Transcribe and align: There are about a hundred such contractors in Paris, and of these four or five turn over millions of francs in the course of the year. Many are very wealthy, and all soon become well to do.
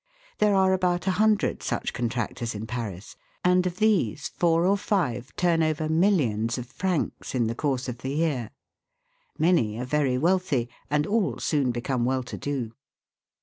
There 0.39 0.55
are 0.55 0.73
about 0.73 1.05
a 1.05 1.11
hundred 1.21 1.61
such 1.61 1.93
contractors 1.93 2.55
in 2.55 2.65
Paris, 2.65 3.15
and 3.43 3.67
of 3.67 3.75
these 3.77 4.29
four 4.29 4.65
or 4.65 4.75
five 4.75 5.31
turn 5.35 5.61
over 5.61 5.87
millions 5.87 6.57
of 6.57 6.65
francs 6.65 7.35
in 7.35 7.45
the 7.45 7.53
course 7.53 7.87
of 7.87 7.99
the 7.99 8.09
year. 8.09 8.49
Many 9.37 9.77
are 9.77 9.85
very 9.85 10.17
wealthy, 10.17 10.69
and 10.89 11.05
all 11.05 11.37
soon 11.37 11.69
become 11.69 12.03
well 12.03 12.23
to 12.23 12.37
do. 12.39 12.73